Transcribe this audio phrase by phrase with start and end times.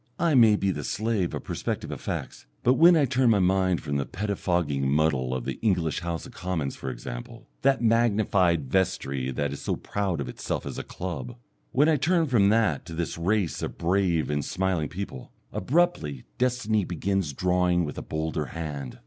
[0.17, 3.97] I may be the slave of perspective effects, but when I turn my mind from
[3.97, 9.53] the pettifogging muddle of the English House of Commons, for example, that magnified vestry that
[9.53, 11.35] is so proud of itself as a club
[11.71, 16.83] when I turn from that to this race of brave and smiling people, abruptly destiny
[16.83, 18.97] begins drawing with a bolder hand.